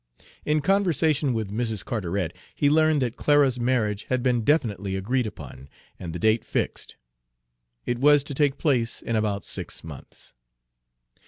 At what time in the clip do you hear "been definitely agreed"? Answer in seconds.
4.23-5.27